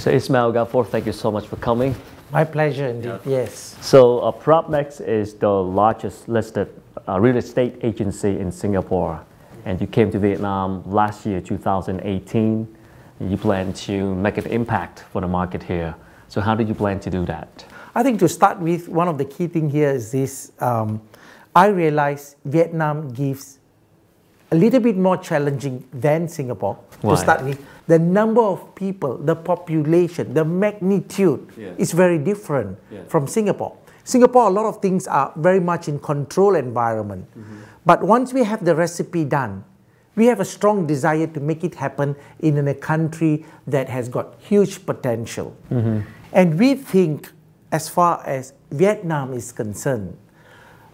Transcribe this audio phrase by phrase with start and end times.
[0.00, 0.14] Mr.
[0.14, 1.94] Ismail Gafoor, thank you so much for coming.
[2.32, 3.76] My pleasure indeed, yes.
[3.82, 6.70] So uh, PropNex is the largest listed
[7.06, 9.22] uh, real estate agency in Singapore.
[9.66, 12.76] And you came to Vietnam last year, 2018.
[13.20, 15.94] You plan to make an impact for the market here.
[16.28, 17.66] So how did you plan to do that?
[17.94, 20.52] I think to start with, one of the key things here is this.
[20.60, 21.02] Um,
[21.54, 23.58] I realize Vietnam gives
[24.52, 27.14] a little bit more challenging than Singapore Why?
[27.14, 27.64] to start with.
[27.86, 31.70] The number of people, the population, the magnitude Yeah.
[31.78, 33.00] is very different Yeah.
[33.08, 33.74] from Singapore.
[34.04, 37.26] Singapore, a lot of things are very much in control environment.
[37.36, 37.56] Mm-hmm.
[37.86, 39.64] But once we have the recipe done,
[40.16, 44.34] we have a strong desire to make it happen in a country that has got
[44.38, 45.54] huge potential.
[45.70, 46.00] Mm-hmm.
[46.32, 47.30] And we think,
[47.72, 50.16] as far as Vietnam is concerned,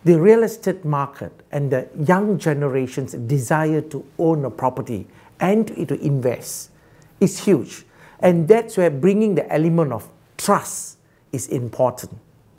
[0.07, 5.05] the real estate market and the young generation's desire to own a property
[5.41, 6.71] and to invest
[7.19, 7.85] is huge.
[8.21, 10.99] And that's where bringing the element of trust
[11.33, 12.13] is important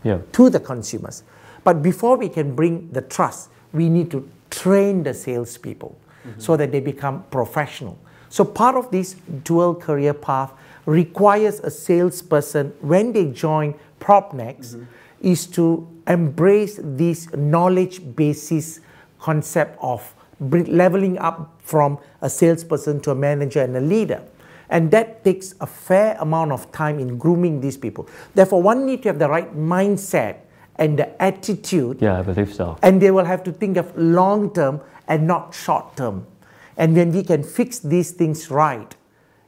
[0.04, 0.20] Yeah.
[0.34, 1.24] to the consumers.
[1.64, 6.40] But before we can bring the trust, we need to train the salespeople mm-hmm.
[6.40, 7.98] so that they become professional.
[8.28, 10.52] So part of this dual career path
[10.86, 14.84] requires a salesperson when they join PropNex mm-hmm.
[15.22, 18.80] Is to embrace this knowledge basis
[19.20, 24.22] concept of leveling up from a salesperson to a manager and a leader.
[24.70, 28.08] And that takes a fair amount of time in grooming these people.
[28.36, 30.38] Therefore, one need to have the right mindset
[30.76, 32.78] and the attitude, Yeah, I believe so.
[32.84, 36.28] and they will have to think of long term and not short term.
[36.76, 38.94] And when we can fix these things right,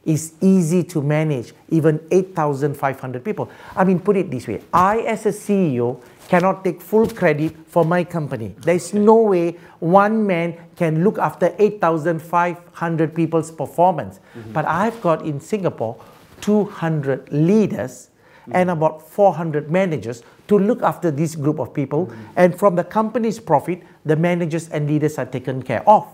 [0.10, 3.50] it's easy to manage even 8,500 people.
[3.76, 7.86] I mean, put it this way I, as a CEO, cannot take full credit for
[7.86, 8.56] my company.
[8.58, 14.20] There's no way one man can look after 8,500 people's performance.
[14.20, 14.54] Mm-hmm.
[14.54, 16.02] But I've got in Singapore
[16.42, 18.10] 200 leaders
[18.42, 18.56] mm-hmm.
[18.56, 22.08] and about 400 managers to look after this group of people.
[22.08, 22.24] Mm-hmm.
[22.36, 26.08] And from the company's profit, the managers and leaders are taken care of.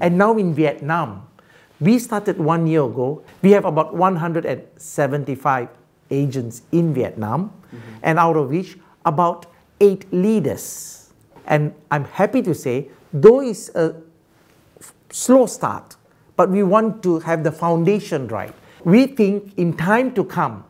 [0.00, 1.28] And now in Vietnam,
[1.80, 3.22] we started one year ago.
[3.42, 5.68] We have about 175
[6.10, 7.78] agents in Vietnam, mm-hmm.
[8.02, 9.46] and out of which about
[9.80, 11.12] eight leaders.
[11.46, 13.94] And I'm happy to say, though it's a
[15.10, 15.96] slow start,
[16.36, 18.54] but we want to have the foundation right.
[18.84, 20.64] We think in time to come,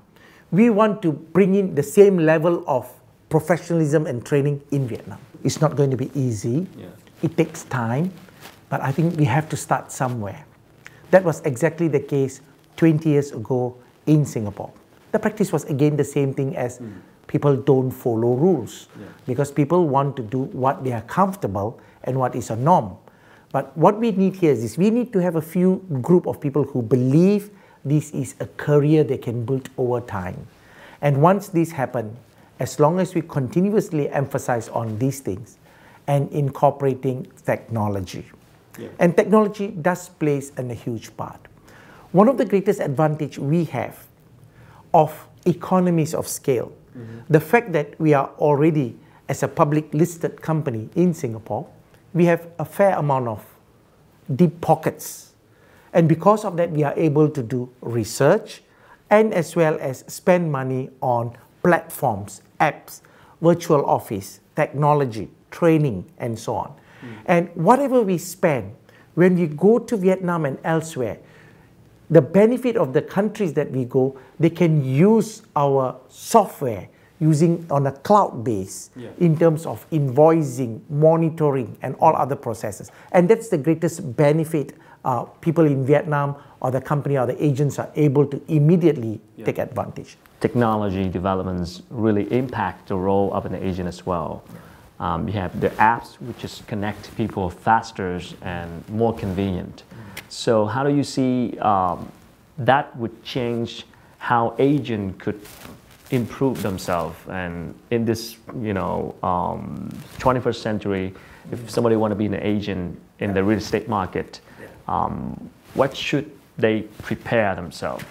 [0.51, 2.91] we want to bring in the same level of
[3.29, 5.19] professionalism and training in Vietnam.
[5.45, 6.67] It's not going to be easy.
[7.23, 8.13] It takes time,
[8.69, 10.45] but I think we have to start somewhere.
[11.11, 12.41] That was exactly the case
[12.77, 13.77] 20 years ago
[14.07, 14.73] in Singapore.
[15.13, 16.93] The practice was again the same thing as hmm.
[17.27, 18.89] people don't follow rules
[19.27, 22.97] because people want to do what they are comfortable and what is a norm.
[23.51, 26.41] But what we need here is this, we need to have a few group of
[26.41, 27.51] people who believe
[27.85, 30.47] this is a career they can build over time.
[31.01, 32.17] And once this happen,
[32.61, 35.57] as long as we continuously emphasize on these things
[36.07, 38.27] and incorporating technology,
[38.99, 41.41] and technology does plays a huge part.
[42.13, 44.07] One of the greatest advantage we have
[44.95, 47.21] of economies of scale, mm-hmm.
[47.29, 48.97] the fact that we are already
[49.29, 51.69] as a public listed company in Singapore,
[52.15, 53.45] we have a fair amount of
[54.35, 55.35] deep pockets.
[55.93, 58.63] And because of that, we are able to do research
[59.11, 63.01] and as well as spend money on platforms, apps,
[63.41, 66.75] virtual office, technology, training, and so on.
[67.27, 68.75] And whatever we spend,
[69.15, 71.19] when we go to Vietnam and elsewhere,
[72.11, 76.89] the benefit of the countries that we go, they can use our software
[77.21, 82.91] using on a cloud base in terms of invoicing, monitoring, and all other processes.
[83.13, 87.79] And that's the greatest benefit uh, people in Vietnam or the company or the agents
[87.79, 90.17] are able to immediately take advantage.
[90.41, 94.45] Technology developments really impact the role of an agent as well.
[95.01, 99.85] Um, you have the apps which just connect people faster and more convenient.
[100.29, 102.11] So how do you see um,
[102.59, 103.87] that would change
[104.19, 105.41] how agent could
[106.11, 107.17] improve themselves?
[107.29, 111.15] And in this you know um, 21st century
[111.53, 114.41] if somebody want to be an agent in the real estate market
[114.87, 118.05] um, what should they prepare themselves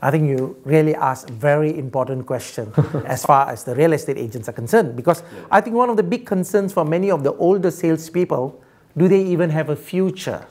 [0.00, 2.72] I think you really asked a very important question
[3.06, 4.94] as far as the real estate agents are concerned.
[4.94, 8.62] Because I think one of the big concerns for many of the older salespeople,
[8.96, 10.46] do they even have a future?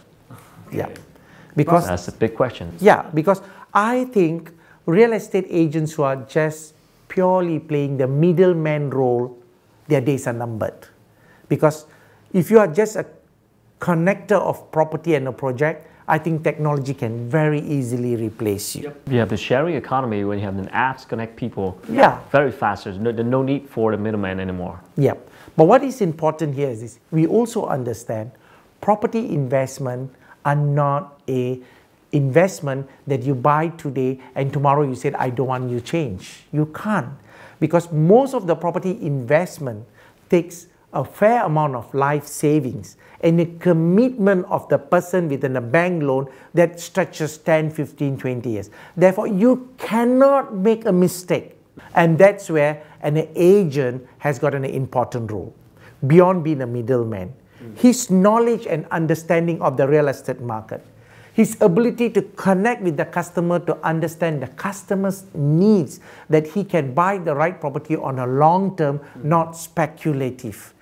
[0.72, 0.90] Yeah.
[1.56, 3.42] Because that's a big question yeah, because
[3.74, 4.52] I think
[4.86, 6.76] real estate agents who are just
[7.08, 9.38] purely playing the middleman role,
[9.88, 10.88] their days are numbered.
[11.50, 11.86] Because
[12.32, 13.08] if you are just a
[13.80, 18.84] connector of property and a project, I think technology can very easily replace you.
[18.84, 19.10] Yep.
[19.10, 22.20] You have the sharing economy when you have the apps connect people yeah.
[22.32, 22.86] very fast.
[22.86, 24.80] There's no, there's no need for the middleman anymore.
[24.96, 25.30] Yep.
[25.58, 27.00] But what is important here is this.
[27.12, 28.32] we also understand
[28.80, 30.14] property investment
[30.46, 31.60] are not a
[32.14, 36.46] investment that you buy today and tomorrow you said I don't want you change.
[36.54, 37.10] You can't
[37.60, 39.86] because most of the property investment
[40.30, 45.62] takes a fair amount of life savings and a commitment of the person within a
[45.62, 48.70] bank loan that stretches 10, 15, 20 years.
[48.96, 51.56] Therefore, you cannot make a mistake.
[51.94, 55.54] And that's where an agent has got an important role
[56.06, 57.34] beyond being a middleman.
[57.76, 60.84] His knowledge and understanding of the real estate market
[61.38, 66.00] his ability to connect with the customer to understand the customer's needs
[66.32, 70.74] that he can buy the right property on a long term not speculative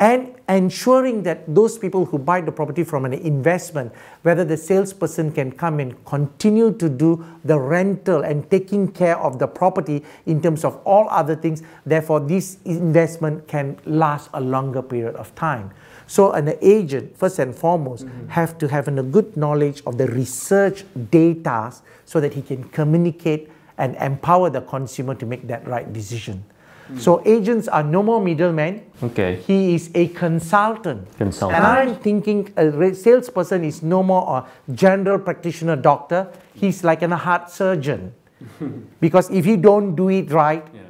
[0.00, 3.92] and ensuring that those people who buy the property from an investment
[4.22, 9.38] whether the salesperson can come and continue to do the rental and taking care of
[9.38, 14.82] the property in terms of all other things therefore this investment can last a longer
[14.82, 15.70] period of time
[16.08, 18.28] so an agent, first and foremost, mm-hmm.
[18.28, 21.74] have to have a good knowledge of the research data
[22.06, 26.42] so that he can communicate and empower the consumer to make that right decision.
[26.90, 27.00] Mm.
[27.00, 28.82] So agents are no more middlemen.
[29.02, 29.42] Okay.
[29.46, 31.16] He is a consultant.
[31.16, 31.56] Consultant.
[31.56, 36.32] And I'm thinking a salesperson is no more a general practitioner doctor.
[36.54, 38.14] He's like a heart surgeon.
[39.00, 40.82] because if you don't do it right, yeah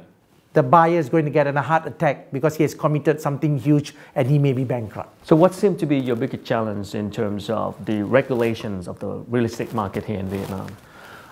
[0.53, 3.93] the buyer is going to get a heart attack because he has committed something huge
[4.15, 5.25] and he may be bankrupt.
[5.25, 9.07] So, what seems to be your biggest challenge in terms of the regulations of the
[9.07, 10.67] real estate market here in Vietnam?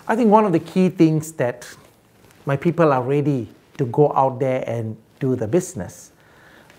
[0.07, 1.67] I think one of the key things that
[2.45, 6.12] my people are ready to go out there and do the business.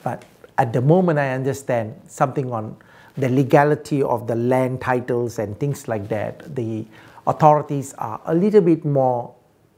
[0.02, 0.24] But
[0.56, 2.76] at the moment, I understand something on
[3.16, 6.54] the legality of the land titles and things like that.
[6.54, 6.84] The
[7.26, 9.34] authorities are a little bit more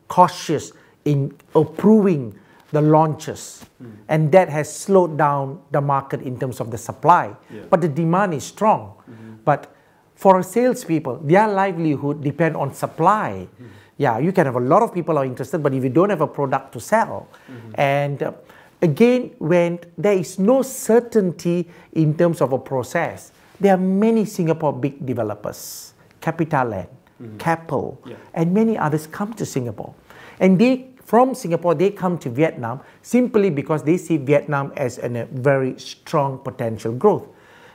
[0.08, 0.72] cautious
[1.04, 2.38] in approving
[2.72, 3.64] the launches.
[3.82, 3.92] Mm.
[4.08, 7.34] And that has slowed down the market in terms of the supply.
[7.52, 7.62] Yeah.
[7.68, 8.94] But the demand is strong.
[9.10, 9.34] Mm-hmm.
[9.44, 9.74] But
[10.14, 13.48] for salespeople, their livelihood depend on supply.
[13.60, 13.66] Mm.
[14.00, 16.22] Yeah, you can have a lot of people are interested, but if you don't have
[16.22, 17.72] a product to sell, mm-hmm.
[17.74, 18.32] and uh,
[18.80, 23.30] again, when there is no certainty in terms of a process,
[23.60, 25.92] there are many Singapore big developers,
[26.22, 27.36] CapitaLand, mm-hmm.
[27.36, 28.16] Keppel, yeah.
[28.32, 29.92] and many others come to Singapore,
[30.38, 35.28] and they from Singapore, they come to Vietnam simply because they see Vietnam as a
[35.32, 37.26] very strong potential growth.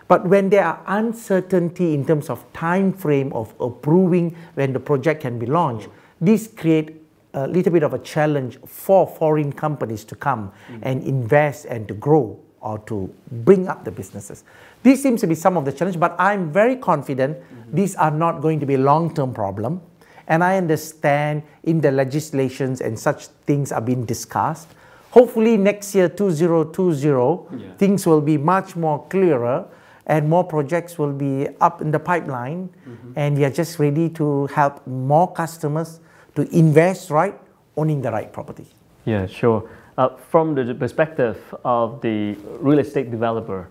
[0.07, 5.21] But when there are uncertainty in terms of time frame of approving when the project
[5.21, 5.89] can be launched,
[6.21, 7.01] this create
[7.33, 10.79] a little bit of a challenge for foreign companies to come mm.
[10.83, 14.43] and invest and to grow or to bring up the businesses.
[14.83, 17.75] This seems to be some of the challenge, but I'm very confident mm-hmm.
[17.75, 19.81] these are not going to be a long-term problem.
[20.27, 24.67] And I understand in the legislations and such things are being discussed.
[25.11, 27.73] Hopefully, next year, 2020, yeah.
[27.77, 29.65] things will be much more clearer
[30.07, 32.69] and more projects will be up in the pipeline.
[32.87, 33.13] Mm-hmm.
[33.15, 35.99] And we are just ready to help more customers
[36.35, 37.39] to invest right,
[37.77, 38.67] owning the right property.
[39.05, 39.69] Yeah, sure.
[39.97, 43.69] Uh, from the perspective of the real estate developer,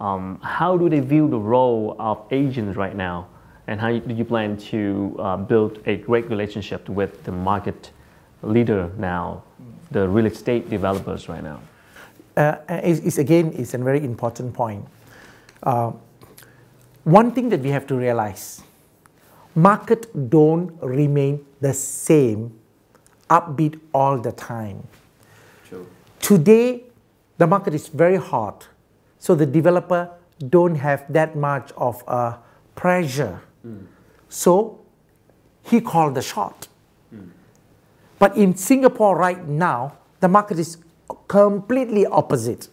[0.00, 3.28] um, how do they view the role of agents right now?
[3.66, 7.92] and how do you plan to uh, build a great relationship with the market
[8.42, 9.42] leader now,
[9.90, 11.60] the real estate developers right now?
[12.36, 14.84] Uh, is, again it's a very important point.
[15.64, 15.92] Uh,
[17.02, 18.62] one thing that we have to realize,
[19.56, 22.56] market don't remain the same,
[23.28, 24.86] upbeat all the time.
[25.68, 25.86] True.
[26.20, 26.84] Today,
[27.38, 28.68] the market is very hot,
[29.18, 30.10] so the developer
[30.48, 32.38] don't have that much of a
[32.76, 33.40] pressure
[34.34, 34.80] so
[35.62, 36.66] he called the shot.
[37.14, 37.30] Mm.
[38.18, 40.76] But in Singapore right now, the market is
[41.28, 42.68] completely opposite.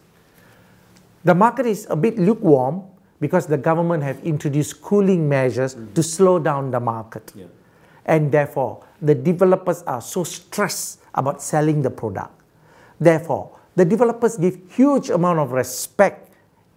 [1.24, 2.82] The market is a bit lukewarm
[3.20, 5.94] because the government have introduced cooling measures mm.
[5.94, 7.32] to slow down the market.
[7.34, 7.46] Yeah.
[8.04, 12.34] And therefore, the developers are so stressed about selling the product.
[12.98, 16.30] Therefore, the developers give huge amount of respect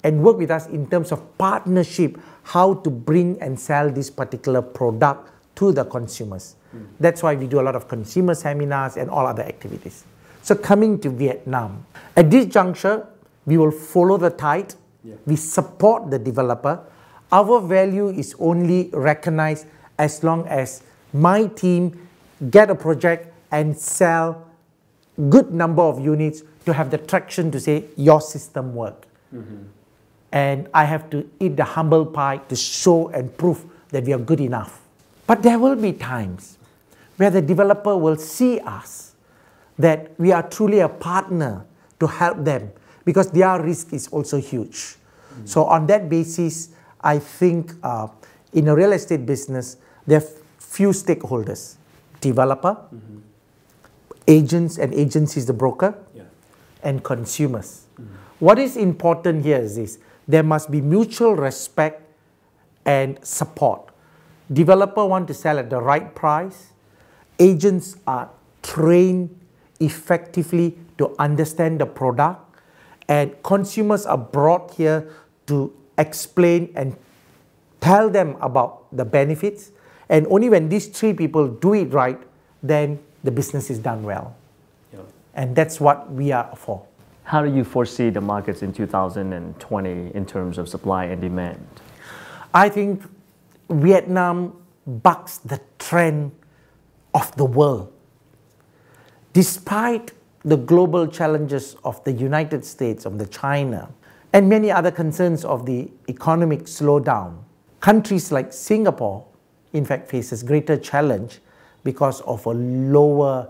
[0.03, 4.61] and work with us in terms of partnership how to bring and sell this particular
[4.61, 6.55] product to the consumers.
[6.75, 6.85] Mm.
[6.99, 10.03] That's why we do a lot of consumer seminars and all other activities.
[10.43, 13.07] So coming to Vietnam, at this juncture,
[13.45, 14.73] we will follow the tide.
[15.03, 15.15] Yeah.
[15.25, 16.79] We support the developer.
[17.31, 20.83] Our value is only recognized as long as
[21.13, 22.07] my team
[22.49, 24.45] get a project and sell
[25.29, 29.05] good number of units to have the traction to say your system work.
[29.33, 29.63] Mm-hmm
[30.35, 34.19] and I have to eat the humble pie to show and prove that we are
[34.19, 34.81] good enough.
[35.25, 36.57] But there will be times
[37.15, 39.15] where the developer will see us
[39.79, 41.65] that we are truly a partner
[42.01, 42.73] to help them
[43.05, 44.97] because their risk is also huge.
[45.33, 45.47] Mm.
[45.47, 46.69] So, on that basis,
[47.01, 48.07] I think uh,
[48.51, 51.75] in a real estate business, there are few stakeholders
[52.19, 53.19] developer, mm-hmm.
[54.27, 56.23] agents and agencies, the broker, yeah.
[56.83, 57.85] and consumers.
[58.01, 58.15] Mm-hmm.
[58.39, 62.01] What is important here is this there must be mutual respect
[62.85, 63.91] and support.
[64.51, 66.73] Developer want to sell at the right price.
[67.39, 68.29] Agents are
[68.63, 69.29] trained
[69.79, 72.44] effectively to understand the product
[73.07, 75.09] and consumers are brought here
[75.47, 76.95] to explain and
[77.79, 79.71] tell them about the benefits.
[80.09, 82.19] And only when these three people do it right
[82.63, 84.35] then the business is done well.
[84.93, 84.99] Yeah.
[85.33, 86.83] and that's what we are for.
[87.23, 91.65] How do you foresee the markets in 2020 in terms of supply and demand?
[92.53, 93.03] I think
[93.69, 94.53] vietnam
[94.85, 96.31] bucks the trend
[97.13, 97.91] of the world.
[99.33, 100.11] Despite
[100.45, 103.89] the global challenges of the United States, of the China,
[104.31, 107.37] and many other concerns of the economic slowdown,
[107.79, 109.25] countries like Singapore,
[109.73, 111.39] in fact, faces greater challenge
[111.83, 113.49] because of a lower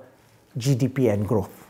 [0.58, 1.68] GDP and growth.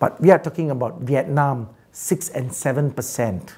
[0.00, 3.56] But we are talking about Vietnam, 6 and 7 percent.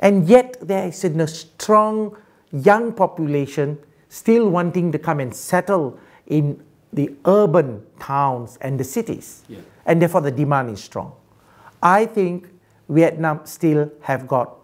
[0.00, 2.16] And yet there is a strong
[2.50, 6.60] young population still wanting to come and settle in
[6.92, 9.42] the urban towns and the cities.
[9.48, 9.58] Yeah.
[9.86, 11.12] And therefore the demand is strong.
[11.82, 12.48] I think
[12.88, 14.56] Vietnam still have got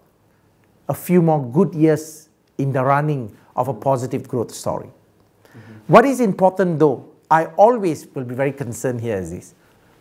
[0.88, 2.28] a few more good years
[2.58, 4.86] in the running of a positive growth story.
[4.86, 5.72] Mm-hmm.
[5.86, 9.54] What is important though, I always will be very concerned here is this.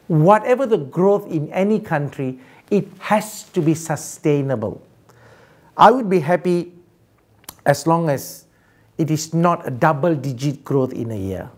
[0.08, 2.40] Whatever the growth in any country,
[2.70, 4.82] it has to be sustainable.
[5.78, 6.74] I would be happy
[7.66, 8.46] as long as
[8.98, 11.50] it is not a double digit growth in a year.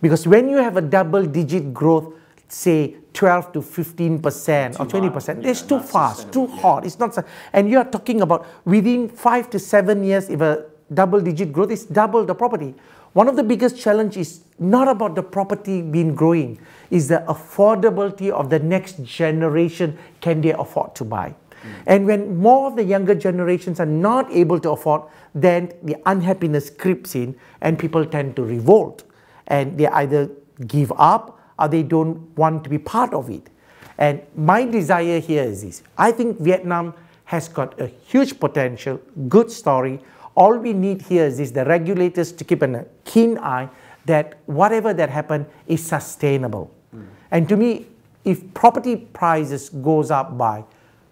[0.00, 2.14] Because when you have a double digit growth,
[2.48, 6.60] say 12 to 15 percent or 20 percent, it's too fast, too yeah.
[6.60, 6.86] hot.
[6.86, 7.16] It's not,
[7.52, 11.70] and you are talking about within five to seven years, if a double digit growth
[11.70, 12.74] is double the property.
[13.12, 18.30] One of the biggest challenge is not about the property being growing, is the affordability
[18.30, 19.98] of the next generation.
[20.20, 21.34] Can they afford to buy?
[21.62, 21.68] Mm.
[21.86, 25.02] And when more of the younger generations are not able to afford,
[25.34, 29.02] then the unhappiness creeps in and people tend to revolt
[29.50, 30.30] and they either
[30.66, 33.50] give up or they don't want to be part of it.
[33.98, 39.50] And my desire here is this I think Vietnam has got a huge potential, good
[39.50, 40.00] story.
[40.34, 43.68] All we need here is this, the regulators to keep a keen eye
[44.06, 46.72] that whatever that happen is sustainable.
[46.94, 47.06] Mm.
[47.30, 47.86] And to me,
[48.24, 50.64] if property prices goes up by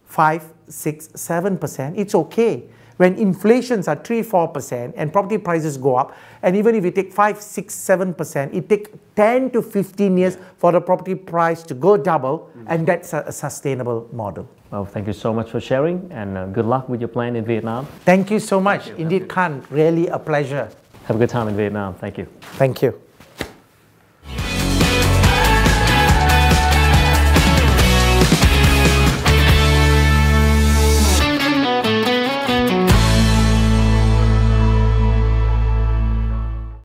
[0.07, 2.65] 5, 6, 7%, it's okay
[2.99, 7.13] when inflations are 3 4% and property prices go up, and even if you take
[7.13, 11.97] 5 6 7%, it takes 10 to 15 years for the property price to go
[11.97, 12.65] double, mm.
[12.69, 14.49] and that's a, a, sustainable model.
[14.71, 17.45] Well, thank you so much for sharing, and uh, good luck with your plan in
[17.45, 17.87] Vietnam.
[18.05, 18.89] Thank you so much.
[18.89, 18.97] You.
[18.97, 20.69] Indeed, Khan, really a pleasure.
[21.05, 21.95] Have a good time in Vietnam.
[21.95, 22.27] Thank you.
[22.59, 23.08] Thank you.